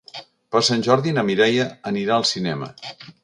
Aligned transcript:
Per 0.55 0.61
Sant 0.69 0.85
Jordi 0.87 1.13
na 1.17 1.25
Mireia 1.27 1.67
anirà 1.93 2.17
al 2.17 2.27
cinema. 2.31 2.73